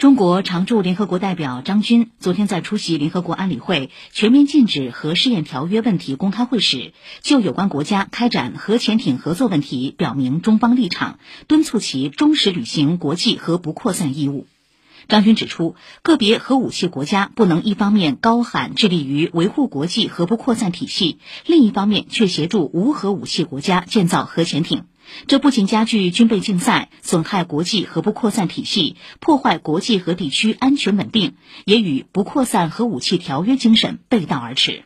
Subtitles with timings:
[0.00, 11.18] 中国常驻联合国代表张军昨天在出席联合国安理会全面禁止核试验条约问题公开会时，就有关国家开展核潜艇合作问题表明中方立场，
[11.48, 14.46] 敦促其忠实履行国际核不扩散义务。
[15.06, 24.84] 张军指出，个别核武器国家不能一方面高喊致力于维护国际核不扩散体系，另一方面却协助无核武器国家建造核潜艇。
[25.26, 34.84] 这不仅加剧军备竞赛，损害国际核不扩散体系，破坏国际和地区安全稳定，也与不扩散核武器条约精神背道而驰。